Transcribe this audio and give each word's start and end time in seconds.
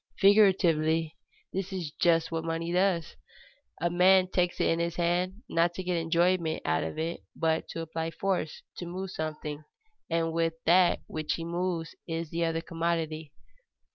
Figuratively, 0.19 1.15
this 1.53 1.71
is 1.71 1.91
just 1.91 2.31
what 2.31 2.43
money 2.43 2.71
does. 2.71 3.15
A 3.79 3.91
man 3.91 4.27
takes 4.27 4.59
it 4.59 4.67
in 4.67 4.79
his 4.79 4.95
hand 4.95 5.43
not 5.47 5.75
to 5.75 5.83
get 5.83 5.95
enjoyment 5.95 6.63
out 6.65 6.83
of 6.83 6.97
it, 6.97 7.21
but 7.35 7.67
to 7.67 7.81
apply 7.81 8.09
force, 8.09 8.63
to 8.77 8.87
move 8.87 9.11
something, 9.11 9.63
and 10.09 10.33
that 10.65 11.01
which 11.05 11.35
he 11.35 11.45
moves 11.45 11.93
is 12.07 12.31
the 12.31 12.43
other 12.45 12.61
commodity. 12.61 13.31